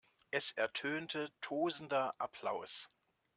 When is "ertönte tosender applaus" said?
0.53-2.89